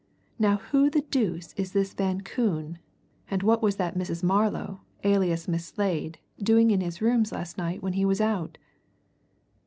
Now 0.39 0.57
who 0.57 0.89
the 0.89 1.01
deuce 1.11 1.53
is 1.53 1.73
this 1.73 1.93
Van 1.93 2.21
Koon, 2.21 2.79
and 3.29 3.43
what 3.43 3.61
was 3.61 3.75
that 3.75 3.95
Mrs. 3.95 4.23
Marlow, 4.23 4.81
alias 5.03 5.47
Miss 5.47 5.65
Slade, 5.67 6.17
doing 6.39 6.71
in 6.71 6.81
his 6.81 7.03
rooms 7.03 7.31
last 7.31 7.55
night 7.59 7.83
when 7.83 7.93
he 7.93 8.03
was 8.03 8.19
out?" 8.19 8.57